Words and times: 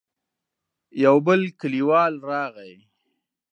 يو 1.03 1.15
بل 1.25 1.41
کليوال 1.59 2.13
راغی. 2.29 2.73